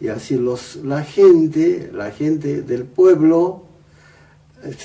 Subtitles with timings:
[0.00, 3.62] Y así los, la gente, la gente del pueblo,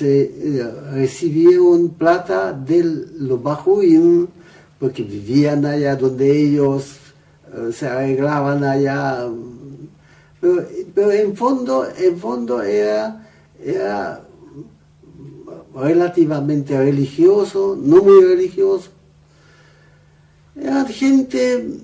[0.00, 2.84] eh, recibieron plata de
[3.18, 4.28] los bajuín
[4.78, 6.96] porque vivían allá donde ellos
[7.72, 9.28] se arreglaban allá.
[10.40, 13.28] Pero, en fondo, en fondo era,
[13.64, 14.26] era
[15.74, 18.90] relativamente religioso, no muy religioso.
[20.56, 21.80] Era gente,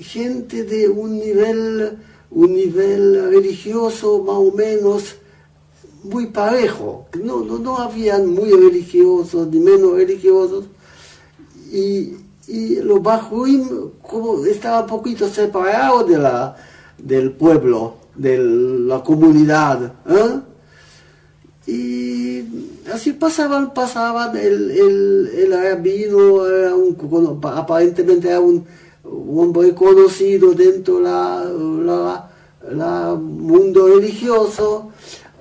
[0.00, 1.98] gente de un nivel,
[2.30, 5.16] un nivel religioso más o menos
[6.02, 7.06] muy parejo.
[7.22, 10.64] No, no, no habían muy religiosos ni menos religiosos.
[11.70, 12.14] Y,
[12.48, 16.56] y los Bajuim como estaba un poquito separado de la,
[16.96, 19.92] del pueblo, de la comunidad.
[20.08, 20.40] ¿eh?
[21.66, 22.44] Y
[22.90, 26.16] así pasaban, pasaban, el, el, el rabino
[26.74, 28.64] un, aparentemente era un,
[29.04, 31.04] hombre conocido dentro del
[31.86, 32.30] la,
[32.70, 34.90] la, mundo religioso,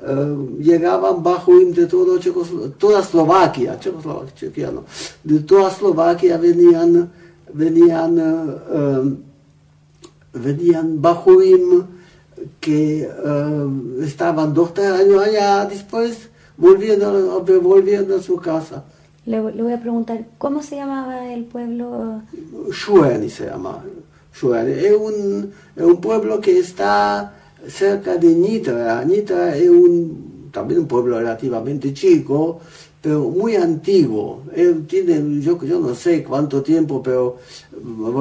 [0.05, 2.19] eh, llegaban bajo de todo
[2.77, 4.71] toda Eslovaquia, Checoslovaquia,
[5.23, 7.11] de toda Eslovaquia venían,
[7.53, 9.17] venían, uh,
[10.33, 11.83] venían bajuim
[12.59, 13.09] que
[14.01, 18.83] estaban dos años allá, después volviendo, volviendo a su casa.
[19.25, 22.21] Le, voy a preguntar, ¿cómo se llamaba el pueblo?
[22.71, 23.83] Shueni se llama.
[24.33, 27.33] Es un, es un pueblo que está
[27.67, 29.03] cerca de Nitra.
[29.03, 32.59] Nitra es un, también un pueblo relativamente chico,
[33.01, 34.43] pero muy antiguo.
[34.87, 37.37] tiene, yo, yo no sé cuánto tiempo, pero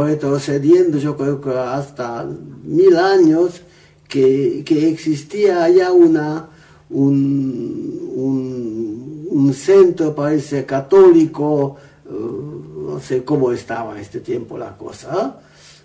[0.04, 2.26] retrocediendo, yo creo que hasta
[2.64, 3.62] mil años
[4.08, 6.48] que, que existía allá una,
[6.90, 11.76] un, un, un, centro, parece, católico,
[12.08, 15.40] uh, no sé cómo estaba este tiempo la cosa.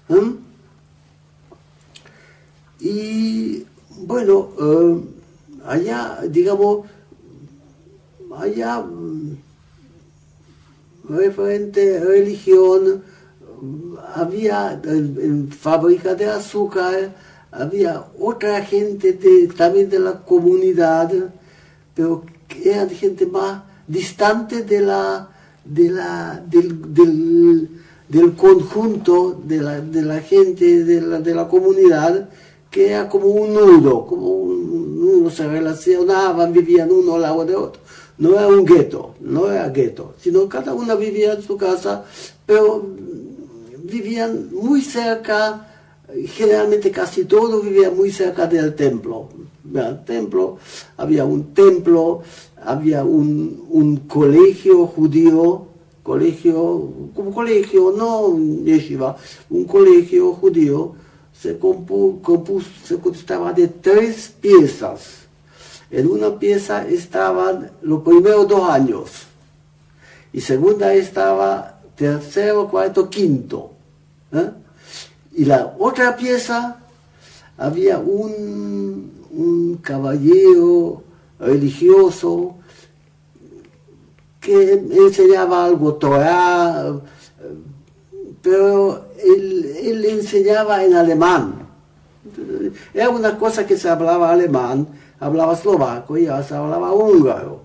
[0.09, 0.50] ¿eh?
[2.81, 3.65] Y
[4.05, 5.01] bueno, eh,
[5.65, 6.87] allá, digamos,
[8.35, 9.37] allá, mm,
[11.09, 13.03] referente a religión,
[14.15, 17.13] había en, fábrica de azúcar,
[17.51, 19.13] había otra gente
[19.55, 21.11] también de la comunidad,
[21.93, 25.29] pero que era gente más distante de la,
[25.63, 26.81] de la, del,
[28.07, 32.29] del, conjunto de la, de la gente de la, de la comunidad
[32.71, 37.55] que era como un nudo, como un nudo, se relacionaban, vivían uno al lado de
[37.55, 37.81] otro.
[38.17, 42.05] No era un gueto, no era gueto, sino cada uno vivía en su casa,
[42.45, 42.83] pero
[43.83, 45.67] vivían muy cerca,
[46.27, 49.27] generalmente casi todos vivían muy cerca del templo.
[49.73, 50.57] El templo,
[50.97, 52.21] había un templo,
[52.63, 55.65] había un, un colegio judío,
[56.03, 59.17] colegio, como colegio, no yeshiva,
[59.49, 60.93] un colegio judío,
[61.41, 65.21] se, compuso, se constaba de tres piezas.
[65.89, 69.09] En una pieza estaban los primeros dos años
[70.31, 73.71] y segunda estaba tercero, cuarto, quinto.
[74.31, 74.51] ¿eh?
[75.33, 76.79] Y la otra pieza
[77.57, 81.03] había un, un caballero
[81.39, 82.55] religioso
[84.39, 86.99] que enseñaba algo Torah,
[88.41, 91.67] pero él, enseñaba en alemán.
[92.93, 94.87] Era una cosa que se hablaba alemán,
[95.19, 97.61] hablaba eslovaco y se hablaba húngaro,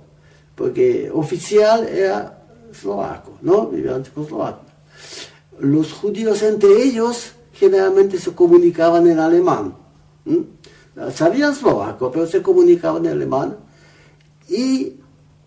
[0.54, 3.68] porque oficial era eslovaco, ¿no?
[3.68, 4.02] Vivían
[5.60, 9.74] Los judíos entre ellos generalmente se comunicaban en alemán.
[11.14, 13.56] Sabían eslovaco, pero se comunicaban en alemán.
[14.48, 14.94] Y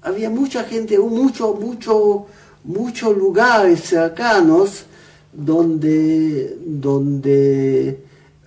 [0.02, 2.26] había mucha gente, mucho, mucho,
[2.64, 4.86] muchos lugares cercanos
[5.32, 8.04] donde, donde,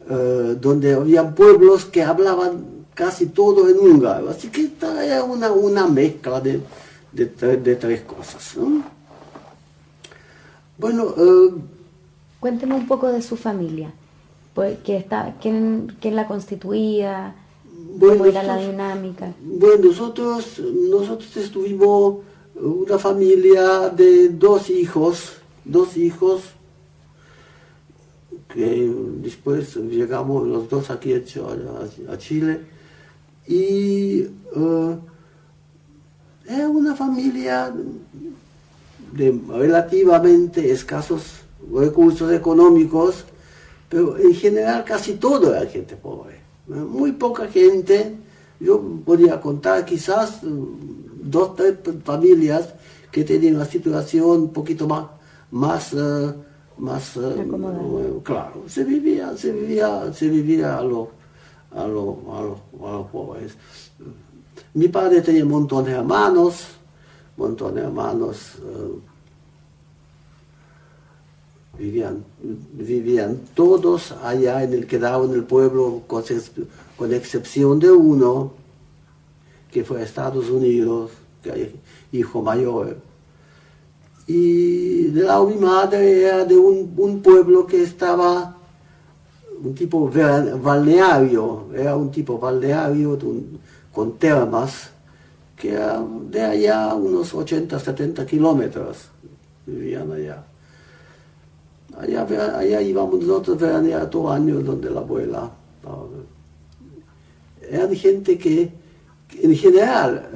[0.08, 4.30] eh, donde había pueblos que hablaban casi todo en húngaro.
[4.30, 6.60] Así que era una, una mezcla de,
[7.12, 8.56] de, tres cosas.
[10.78, 11.54] Bueno, eh,
[12.40, 13.92] cuénteme un poco de su familia.
[14.54, 17.34] Pues, está, quién, quién la constituía?
[17.98, 19.32] ¿Cómo era la dinámica?
[19.42, 22.16] Bueno, nosotros, nosotros estuvimos
[22.54, 25.32] una familia de dos hijos,
[25.64, 26.42] dos hijos,
[28.52, 32.60] que después llegamos los dos aquí a, Chile,
[33.46, 34.22] y
[34.54, 34.96] uh,
[36.46, 37.72] era una familia
[39.12, 43.24] de relativamente escasos recursos económicos,
[43.88, 46.40] pero en general casi todo era gente pobre.
[46.66, 48.16] Muy poca gente,
[48.60, 51.74] yo podría contar quizás dos, tres
[52.04, 52.68] familias
[53.10, 55.06] que tenían una situación un poquito más,
[55.50, 56.32] más, eh,
[56.82, 57.46] más eh,
[58.24, 61.08] claro, se vivía, se vivía, se vivía a los
[61.70, 63.54] a, lo, a, los pobres.
[64.74, 66.66] Mi padre tenía un montón de hermanos,
[67.36, 68.56] un montón de hermanos.
[68.56, 68.98] Eh,
[71.78, 72.24] vivían,
[72.72, 76.24] vivían todos allá en el quedado en el pueblo, con,
[76.96, 78.54] con excepción de uno,
[79.70, 81.12] que fue a Estados Unidos,
[81.44, 81.76] que
[82.10, 83.11] hijo mayor.
[84.26, 88.56] Y de lado mi madre era de un, pueblo que estaba,
[89.62, 90.10] un tipo
[90.62, 93.18] balneario, era un tipo balneario
[93.92, 94.90] con termas,
[95.56, 99.08] que era de allá unos 80, 70 kilómetros,
[99.66, 100.44] vivían allá.
[101.98, 102.26] Allá,
[102.58, 105.50] allá íbamos nosotros veranear todo año donde la abuela.
[107.70, 108.72] Eran gente que,
[109.40, 110.30] en general,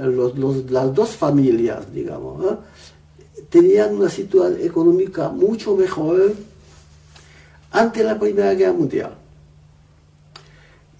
[0.68, 2.44] las dos familias, digamos,
[3.56, 6.34] tenían una situación económica mucho mejor
[7.70, 9.14] antes de la Primera Guerra Mundial.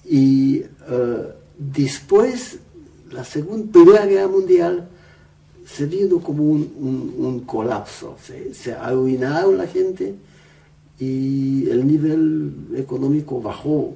[0.07, 1.27] Y uh,
[1.59, 2.59] después,
[3.11, 4.89] la segunda, Primera Guerra Mundial,
[5.67, 10.15] se vino como un, colapso, se, se arruinaron la gente
[10.99, 13.95] y el nivel económico bajó,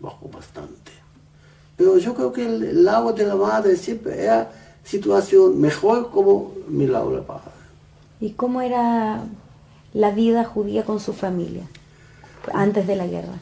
[0.00, 0.90] bajó bastante.
[1.76, 4.50] Pero yo creo que el, lado de la madre siempre era
[4.82, 7.55] situación mejor como mi lado de padre.
[8.20, 9.24] ¿Y cómo era
[9.92, 11.64] la vida judía con su familia
[12.52, 13.38] antes de la guerra?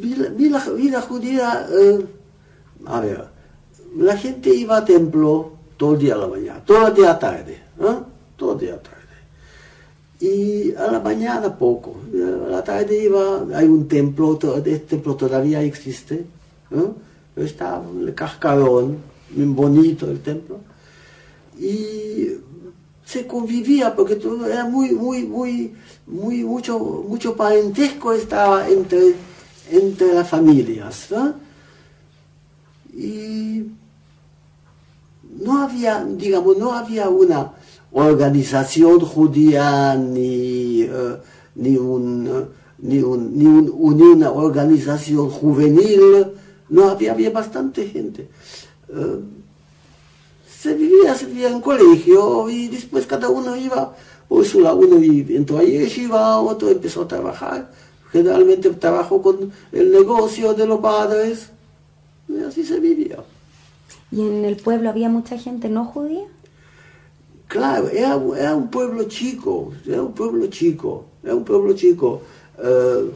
[0.00, 2.06] Vida, vida judía, eh,
[2.86, 3.28] a ver,
[3.96, 7.60] la gente iba a templo todo el día a la mañana, todo el día tarde,
[7.80, 7.98] ¿eh?
[8.36, 9.00] todo el día tarde
[10.20, 11.96] y a la mañana poco.
[12.14, 16.26] A la tarde iba, hay un templo, este templo todavía existe,
[17.34, 18.98] está el cascarón,
[19.34, 20.58] muy bonito el templo,
[21.58, 22.28] y
[23.10, 25.74] se convivía porque todo era muy, muy, muy,
[26.06, 29.16] muy, mucho, mucho parentesco estaba entre,
[29.68, 31.08] entre las familias.
[32.94, 33.64] Y
[35.40, 37.50] no había, digamos, no había una
[37.90, 41.16] organización judía ni, uh,
[41.56, 42.46] ni, un,
[42.78, 46.28] ni, un, ni, un, ni, una organización juvenil,
[46.68, 48.28] no había, había bastante gente.
[48.88, 49.40] Uh,
[50.60, 53.94] se vivía, se vivía en colegio y después cada uno iba
[54.28, 57.70] por su lado, uno entró a yeshiva, otro empezó a trabajar,
[58.12, 61.48] generalmente trabajó con el negocio de los padres,
[62.28, 63.16] y así se vivía.
[64.12, 66.26] ¿Y en el pueblo había mucha gente no judía?
[67.48, 68.16] Claro, era,
[68.54, 72.20] un pueblo chico, era un pueblo chico, era un pueblo chico.
[72.62, 73.10] Eh,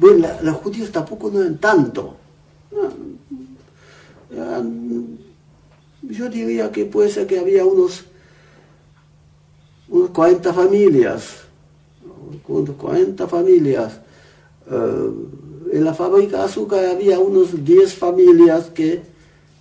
[0.00, 2.16] bueno, los judíos tampoco no eran tanto.
[6.10, 8.04] Yo diría que puede ser que había unos,
[9.88, 11.38] unos 40 familias,
[12.46, 14.00] 40 familias.
[14.70, 15.10] Eh,
[15.72, 19.02] en la fábrica de azúcar había unos 10 familias que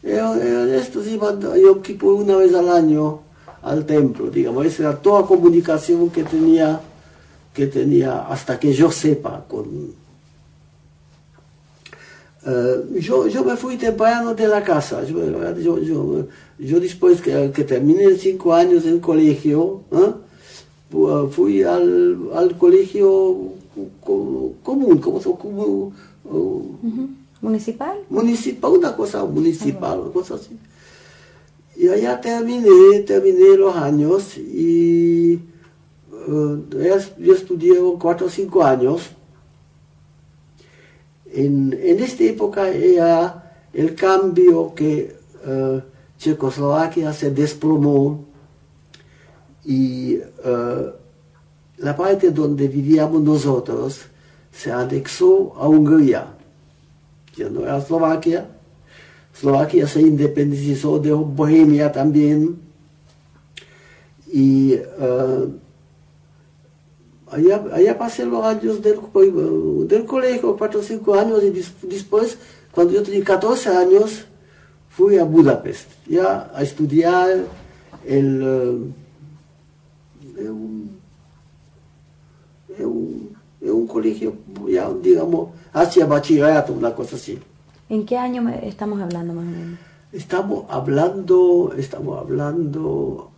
[0.01, 3.20] estos iban a Yom Kippur una vez al año
[3.62, 6.79] al templo, digamos, esa era toda comunicación que tenía,
[7.53, 9.44] que tenía hasta que yo sepa.
[9.48, 9.94] Con,
[12.50, 15.18] uh, yo, yo me fui temprano de la casa, yo,
[15.58, 16.27] yo, yo,
[16.58, 20.13] yo después que, que, terminé cinco años en colegio, ¿eh?
[21.32, 23.53] fui al, al, colegio
[24.03, 25.94] común, como, como
[26.25, 26.77] uh,
[27.41, 27.98] municipal.
[28.10, 30.58] Municipal, una cosa municipal, una cosa así.
[31.75, 35.39] Y allá terminé, terminé los años y
[36.27, 39.12] yo estudié cuatro o cinco años
[41.34, 45.80] en, en esta época era el cambio que uh,
[46.18, 48.26] Checoslovaquia se desplomó
[49.66, 50.92] y uh,
[51.78, 54.02] la parte donde vivíamos nosotros
[54.52, 56.28] se anexó a Hungría,
[57.36, 58.50] ya no era Eslovaquia.
[59.34, 62.60] Eslovaquia se independizó de Bohemia también.
[64.34, 65.60] Uh,
[67.32, 69.00] allá, allá, pasé los años del,
[69.88, 71.50] del colegio, cuatro o cinco años, y
[71.88, 72.38] después,
[72.72, 74.26] cuando yo tenía 14 años,
[74.90, 77.46] fui a Budapest, ya a estudiar
[78.06, 78.92] el, uh,
[80.50, 81.00] un,
[82.80, 84.34] un, un, colegio,
[84.68, 87.40] ya digamos, hacia bachillerato, una cosa así.
[87.90, 89.80] ¿En qué año estamos hablando más o menos?
[90.12, 93.29] Estamos hablando, estamos hablando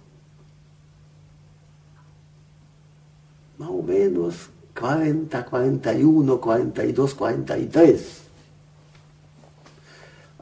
[3.62, 8.22] más o menos 40, 41, 42, 43.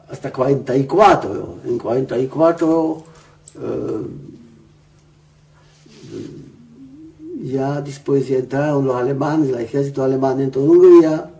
[0.08, 1.58] Hasta 44.
[1.66, 3.04] En 44
[3.56, 4.06] eh,
[7.42, 11.30] ya después ya entraron los alemanes, el ejército alemán en Hungría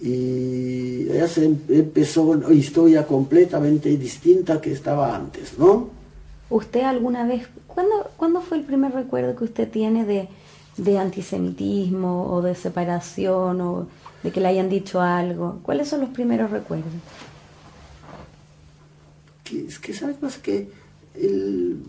[0.00, 5.88] y ya se em-, empezó una historia completamente distinta que estaba antes, ¿no?
[6.50, 10.28] ¿Usted alguna vez, ¿cuándo, ¿cuándo fue el primer recuerdo que usted tiene de,
[10.76, 13.86] de antisemitismo o de separación o
[14.22, 15.58] de que le hayan dicho algo?
[15.62, 16.92] ¿Cuáles son los primeros recuerdos?
[19.42, 20.70] Que, es que sabes más que
[21.14, 21.82] el,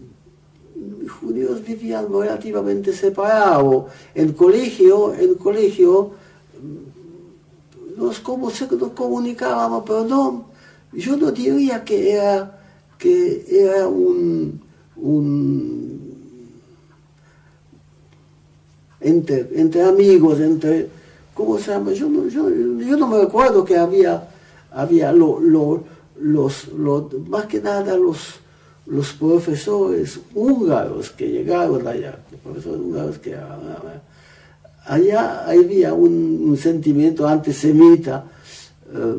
[1.07, 3.85] judíos vivían relativamente separados.
[4.13, 6.11] En colegio, en colegio,
[7.97, 10.49] nos, como nos comunicábamos, pero no,
[10.91, 12.59] yo no diría que era,
[12.97, 14.61] que era un,
[14.97, 16.15] un
[19.05, 20.87] entre, entre amigos, entre,
[21.33, 21.91] ¿cómo se llama?
[21.91, 24.27] Yo no, me recuerdo que había,
[24.71, 25.83] había lo, lo,
[26.19, 26.67] los,
[27.27, 28.35] más que nada los,
[28.87, 33.35] los profesores húngaros que llegaron allá, los profesores húngaros que
[34.85, 38.25] allá había un, sentimiento antisemita,
[38.91, 39.15] eh,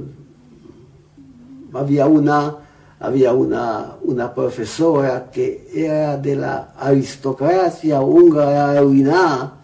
[1.73, 2.57] había una
[2.99, 9.59] había una, una profesora que era de la aristocracia húngara arruinada,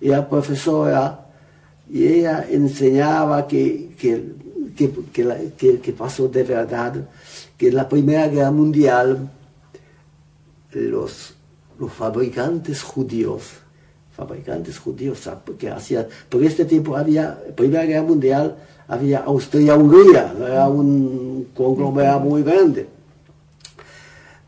[0.00, 1.26] era profesora
[1.90, 4.34] y ella enseñaba que, que,
[4.76, 6.94] que, que, pasó de verdad,
[7.56, 9.30] que en la Primera Guerra Mundial
[10.72, 11.34] los,
[11.78, 13.42] los fabricantes judíos
[14.18, 18.56] fabricantes judíos, porque hacía, por este tiempo había, Primera Guerra Mundial,
[18.88, 22.88] había Austria-Hungría, era un conglomerado muy grande.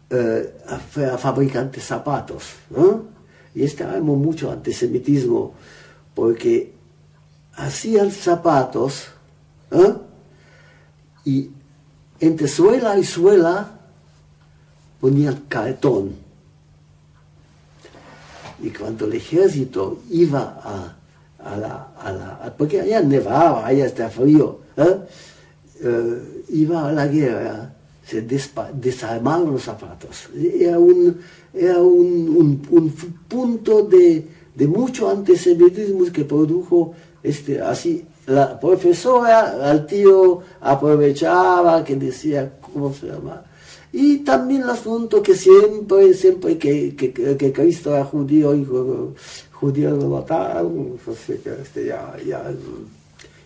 [0.09, 0.55] Eh,
[1.19, 2.55] fabricantes zapatos.
[3.55, 5.55] Y estábamos mucho antisemitismo,
[6.15, 6.73] porque
[7.55, 9.09] hacían zapatos
[11.25, 11.51] y
[12.19, 13.79] entre suela y suela
[15.01, 16.31] ponían cartón
[18.63, 20.97] y cuando el ejército iba a,
[21.45, 24.97] a, la, a la, porque allá nevaba, allá está frío, ¿eh?
[25.83, 27.73] Eh, iba a la guerra,
[28.05, 30.29] se desarmaron los zapatos.
[30.35, 31.19] Era un,
[31.55, 32.91] era un, un,
[33.27, 36.93] punto de, de, mucho antisemitismo que produjo
[37.23, 38.05] este, así.
[38.27, 43.43] La profesora al tío aprovechaba, que decía, ¿cómo se llama?
[43.93, 48.65] Y también el asunto que siempre, siempre que, que, que Cristo era judío y
[49.61, 52.43] judíos lo mataron, este, ya, ya,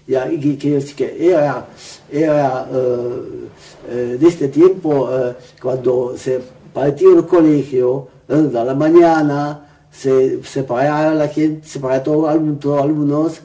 [0.07, 1.67] ya, y que, que era,
[2.11, 6.41] era uh, de este tiempo, uh, cuando se
[6.73, 13.41] partió el colegio, uh, a la mañana, se separaron la gente, separaron todos los alumnos,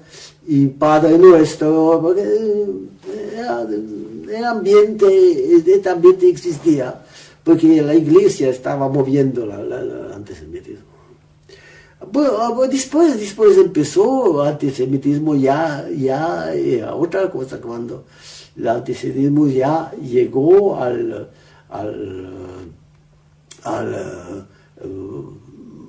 [0.48, 2.24] y Padre Nuestro, porque
[3.36, 7.02] era, el ambiente, este ambiente existía,
[7.44, 10.89] porque la iglesia estaba moviendo el antisemitismo.
[12.12, 18.06] Bueno, después, después empezó antisemitismo ya, ya era otra cosa cuando
[18.56, 21.30] el antisemitismo ya llegó al,
[21.70, 22.30] al,
[23.64, 24.48] al,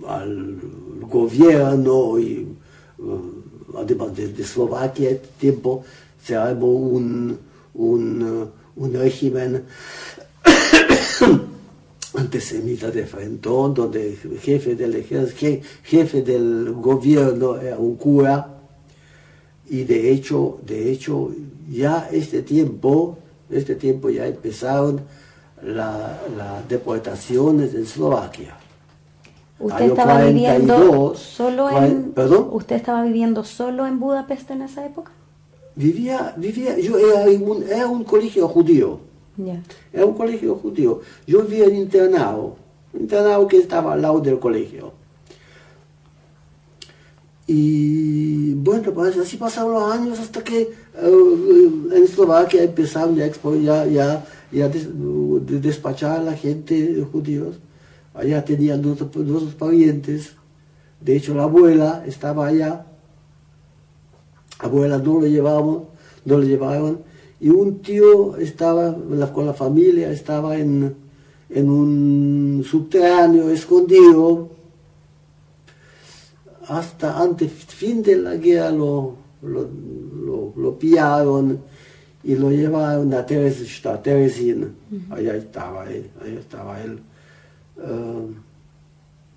[0.08, 0.60] al
[1.02, 2.48] gobierno y
[3.78, 5.84] además de, de Eslovaquia, tiempo
[6.22, 7.38] se armó un,
[7.74, 9.64] un, un régimen
[12.16, 18.48] antisemita de Frentón, donde el jefe del ejército, jefe del gobierno era un cura,
[19.68, 21.30] y de hecho, de hecho,
[21.70, 25.00] ya este tiempo, este tiempo ya empezaron
[25.62, 28.56] las deportaciones en Eslovaquia.
[29.60, 32.14] ¿Usted estaba viviendo solo en
[32.50, 35.12] ¿Usted estaba viviendo solo en Budapest en esa época?
[35.74, 39.00] vivía, vivía, yo era un, era un colegio judío.
[39.92, 41.00] Era un colegio judío.
[41.26, 42.56] Yo vivía en internado,
[42.94, 44.92] internado que estaba al lado del colegio.
[47.46, 53.86] Y bueno, pues así pasaron los años hasta que eh, en Eslovaquia empezaron ya, ya,
[53.86, 57.58] ya, ya despachar a la gente judíos.
[58.14, 60.34] Allá tenían dos, dos parientes.
[61.00, 62.86] De hecho, la abuela estaba allá.
[64.60, 65.84] Abuela no lo llevaban,
[66.24, 66.98] no lo llevaban.
[67.40, 68.94] Y un tío estaba
[69.32, 70.94] con la familia, estaba en,
[71.48, 74.50] en un subterráneo escondido.
[76.68, 81.60] Hasta antes, fin de la guerra, lo, lo, lo, pillaron
[82.22, 84.68] y lo llevaron a Teresina.
[85.10, 87.00] Allá estaba él, allá estaba él.
[87.82, 88.20] Ah,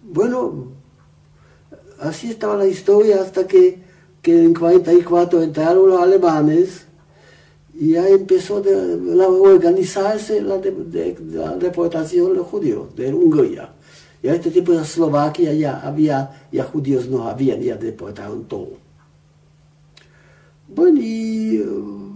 [0.03, 0.67] bueno,
[1.99, 3.79] así estaba la historia hasta que,
[4.21, 6.82] que en 44 entraron los alemanes
[7.75, 13.73] y ya empezó a organizarse la, deportación de los judíos de Hungría.
[14.21, 18.69] Y a este tiempo en Eslovaquia ya había, ya judíos no habían, ya deportaron todo.
[20.67, 22.13] Bueno, y uh,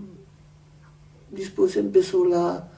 [1.32, 2.70] después empezó la,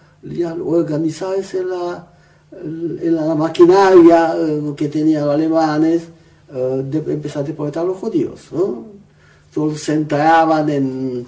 [0.63, 2.11] organizarse la,
[2.51, 6.03] la maquinaria uh, que tenían los alemanes,
[6.51, 8.47] uh, de empezar a deportar a los judíos.
[8.51, 8.85] ¿no?
[9.53, 11.27] Todos se entraban en,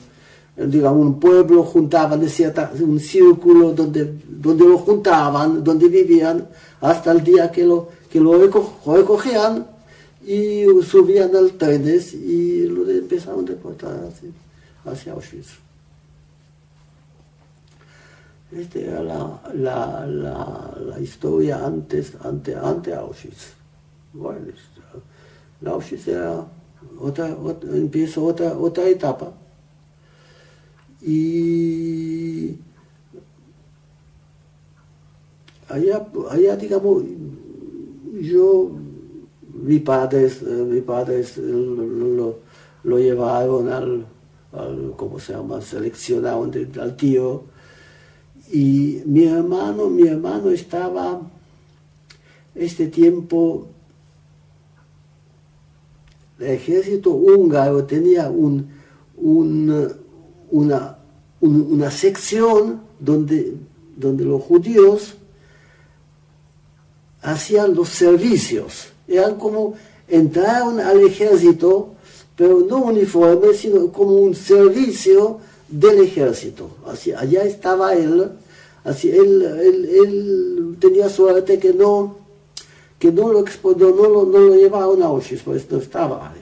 [0.55, 6.47] digamos, un pueblo, juntaban de un círculo donde, donde lo juntaban, donde vivían,
[6.81, 9.65] hasta el día que lo, que lo recogían
[10.25, 13.99] y subían al trenes y lo empezaron a deportar
[14.85, 15.59] hacia, Auschwitz.
[18.51, 23.53] Esta era la, la, la, historia antes, ante, ante Auschwitz.
[24.11, 24.39] Bueno,
[25.65, 26.45] Auschwitz era
[26.99, 29.31] otra, otra, empieza otra, otra etapa
[31.01, 32.57] y
[35.67, 37.03] allá, allá digamos,
[38.21, 38.71] yo,
[39.63, 42.39] mi padres, mi padres lo,
[42.83, 44.05] lo, llevaron al,
[44.51, 47.43] al, ¿cómo se llama?, seleccionaron al tío.
[48.51, 51.21] Y mi hermano, mi hermano estaba
[52.53, 53.67] este tiempo,
[56.37, 58.69] el ejército húngaro tenía un,
[59.15, 60.00] un
[60.51, 60.97] una,
[61.41, 63.55] una sección donde,
[63.95, 65.15] donde los judíos
[67.21, 68.89] hacían los servicios.
[69.07, 69.75] Eran como
[70.07, 71.95] entraron al ejército,
[72.35, 76.69] pero no uniforme, sino como un servicio del ejército.
[76.85, 78.29] Así, allá estaba él,
[78.83, 82.17] así, él, él, tenía suerte que no,
[82.99, 86.33] que no lo, no lo, no lo llevaron a Auschwitz, pues no estaba.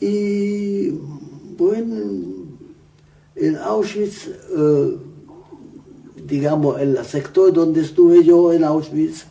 [0.00, 0.92] Y
[3.36, 4.96] en Auschwitz, eh,
[6.26, 9.26] digamos, el sector donde estuve yo en Auschwitz,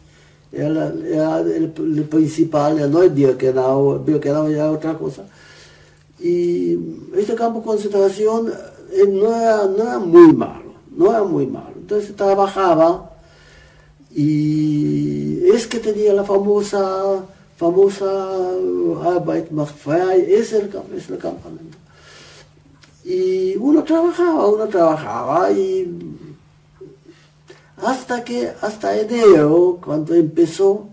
[0.52, 1.72] era, el,
[2.10, 5.26] principal, no el Birkenau, el Birkenau era otra cosa.
[6.20, 6.78] Y
[7.16, 8.52] este campo de concentración
[8.92, 11.74] eh, no, era, no era muy malo, no era muy malo.
[11.76, 13.12] Entonces trabajaba
[14.14, 17.24] y es que tenía la famosa,
[17.58, 18.10] famosa
[19.06, 21.69] Arbeit macht frei, es el, es el campamento.
[23.10, 25.92] Y uno trabajaba, uno trabajaba y
[27.78, 30.86] hasta que, hasta enero, cuando empezó,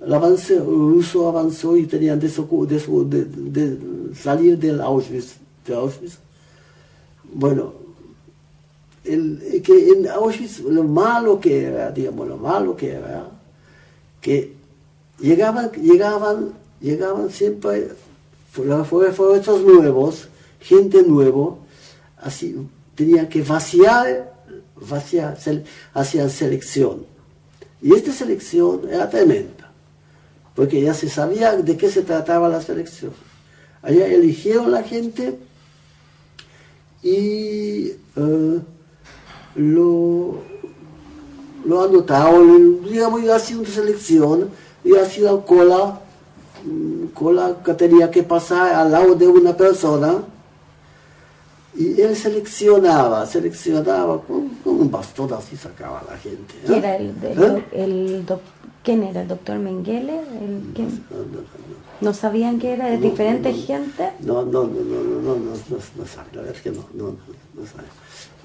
[0.00, 2.30] el avance ruso avanzó y tenían de,
[4.14, 5.34] salir del Auschwitz,
[5.66, 6.16] de Auschwitz.
[7.34, 7.74] Bueno,
[9.04, 13.26] el, que en Auschwitz lo malo que era, digamos, lo malo que era,
[14.22, 14.54] que
[15.20, 17.90] llegaban, llegaban, llegaban siempre,
[18.52, 20.28] fueron estos nuevos,
[20.62, 21.58] gente nuevo,
[22.16, 22.56] así
[22.94, 24.32] tenía que vaciar,
[24.76, 25.36] vaciar,
[25.94, 27.06] hacia selección.
[27.80, 29.72] Y esta selección era tremenda,
[30.54, 33.12] porque ya se sabía de qué se trataba la selección.
[33.82, 35.38] Allá eligieron la gente
[37.02, 38.60] y eh,
[39.56, 40.42] lo,
[41.64, 44.50] lo anotaron, digamos, ha sido una selección,
[44.84, 46.00] y ha sido cola,
[46.64, 50.22] mm, cola que tenía que pasar al lado de una persona
[51.74, 56.54] y él seleccionaba, seleccionaba con, un bastón así sacaba a la gente.
[56.66, 58.22] ¿Quién era el, ¿Eh?
[58.82, 59.22] ¿Quién era?
[59.22, 60.20] ¿El doctor Mengele?
[62.00, 64.10] no, sabían que era de diferente gente?
[64.20, 67.16] No, no, no, no, no, no, no, no, sabe, la verdad es que no, no,
[67.54, 67.88] no, sabe.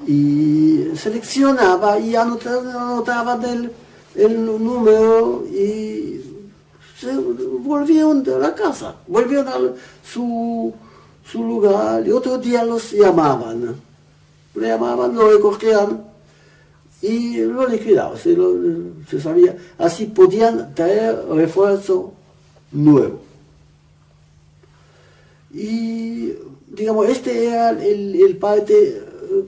[0.08, 3.72] Y seleccionaba y anotaba, anotaba del,
[4.16, 6.22] el número y
[6.98, 9.58] se volvieron de la casa, volvieron a
[10.04, 10.74] su
[11.32, 13.76] su lugar y otro día los llamaban.
[14.56, 16.04] Lo llamaban, lo recogían
[17.02, 19.56] y lo liquidaban, se, sabía.
[19.78, 22.14] Así podían traer refuerzo
[22.72, 23.22] nuevo.
[25.54, 26.34] Y,
[26.68, 29.46] digamos, este era el, el parte eh,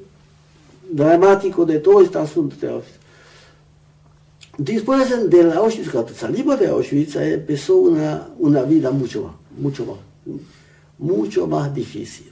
[0.90, 3.00] dramático de todo este asunto de Auschwitz.
[4.58, 9.98] Después de Auschwitz, cuando salimos de Auschwitz, empezó una, una vida mucho más, mucho más,
[11.00, 12.32] mucho más difícil.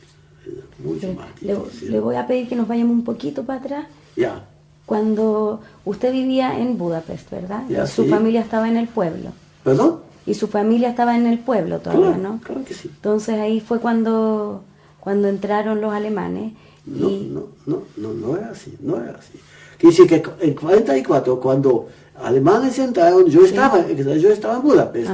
[0.84, 1.92] Mucho más difícil.
[1.92, 3.88] Le, voy a pedir que nos vayamos un poquito para atrás.
[4.16, 4.46] Ya.
[4.86, 7.64] Cuando usted vivía en Budapest, ¿verdad?
[7.70, 9.32] y su familia estaba en el pueblo.
[9.64, 10.02] ¿Perdón?
[10.26, 12.40] Y su familia estaba en el pueblo todavía, ¿no?
[12.44, 12.90] Claro que sí.
[12.94, 14.62] Entonces ahí fue cuando,
[15.00, 16.54] cuando entraron los alemanes.
[16.86, 19.40] No, no, no, no, no era así, no era así.
[19.78, 21.88] Quiere decir que en 44, cuando
[22.22, 25.12] alemanes entraron, yo estaba, yo estaba en Budapest,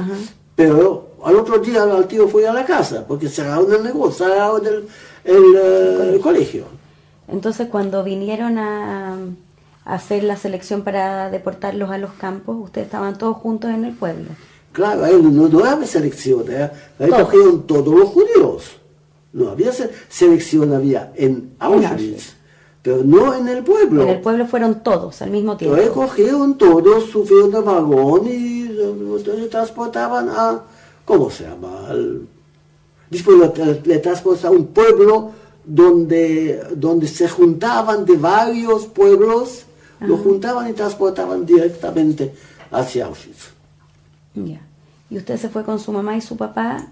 [0.54, 4.62] pero al otro día el tío fue a la casa, porque cerraron el negocio, cerraron
[4.66, 6.64] el, el, colegio.
[7.28, 9.16] Entonces cuando vinieron a,
[9.84, 14.30] hacer la selección para deportarlos a los campos, ustedes estaban todos juntos en el pueblo.
[14.72, 16.70] Claro, ahí no, no había selección, ¿eh?
[16.98, 18.76] ahí cogieron todos los judíos.
[19.32, 19.72] No había
[20.08, 22.34] selección, había en Auschwitz,
[22.82, 24.02] pero no en el pueblo.
[24.02, 25.76] En el pueblo fueron todos al mismo tiempo.
[25.76, 30.62] Ahí cogieron todos, subieron al vagón y le transportaban a,
[31.04, 31.88] ¿cómo se llama?
[33.10, 33.36] después
[33.84, 35.32] le, transportaban a un pueblo
[35.64, 39.64] donde, donde se juntaban de varios pueblos,
[40.00, 42.34] lo juntaban y transportaban directamente
[42.70, 43.52] hacia Auschwitz.
[44.34, 44.60] Ya.
[45.10, 46.88] Y usted se fue con su mamá y su papá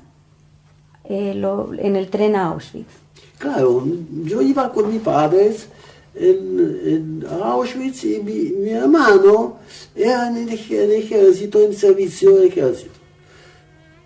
[1.04, 1.32] eh,
[1.78, 3.02] en el tren a Auschwitz.
[3.38, 3.84] Claro,
[4.24, 5.66] yo iba con mis padres
[6.14, 9.56] en, Auschwitz y mi, hermano
[9.94, 12.91] era en el, ejército, en servicio de ejército.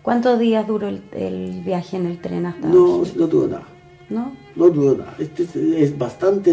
[0.07, 3.03] ¿Cuántos días duró el, viaje en el tren hasta no?
[3.17, 3.67] No duró nada.
[4.09, 4.37] ¿No?
[4.55, 5.17] No duró nada.
[5.19, 5.49] Este
[5.83, 6.53] es bastante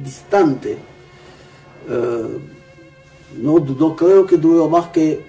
[0.00, 0.78] distante.
[1.90, 2.38] Eh,
[3.42, 5.24] no, no creo que duró más que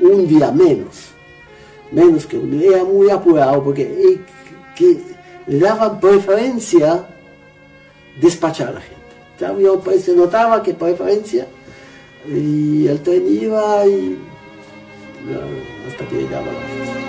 [0.00, 1.10] un día menos,
[1.92, 4.18] menos que un día, era muy apurado porque
[4.74, 4.98] que
[5.46, 7.06] le daban preferencia
[8.18, 10.00] despachar a la gente.
[10.00, 11.46] se notaba que preferencia
[12.26, 14.18] y el tren iba y
[15.86, 17.03] hasta que llegaba la